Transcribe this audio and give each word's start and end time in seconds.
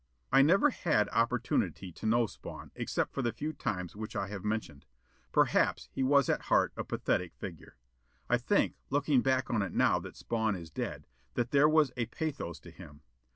I 0.31 0.41
never 0.41 0.71
had 0.71 1.09
opportunity 1.09 1.91
to 1.91 2.07
know 2.07 2.25
Spawn, 2.25 2.71
except 2.73 3.13
for 3.13 3.21
the 3.21 3.31
few 3.31 3.53
times 3.53 3.95
which 3.95 4.15
I 4.15 4.29
have 4.29 4.43
mentioned. 4.43 4.87
Perhaps 5.31 5.89
he 5.91 6.01
was 6.01 6.27
at 6.27 6.45
heart 6.49 6.73
a 6.75 6.83
pathetic 6.83 7.35
figure. 7.35 7.77
I 8.27 8.39
think, 8.39 8.73
looking 8.89 9.21
back 9.21 9.51
on 9.51 9.61
it 9.61 9.73
now 9.73 9.99
that 9.99 10.17
Spawn 10.17 10.55
is 10.55 10.71
dead, 10.71 11.05
that 11.35 11.51
there 11.51 11.69
was 11.69 11.91
a 11.95 12.07
pathos 12.07 12.59
to 12.61 12.71
him. 12.71 13.03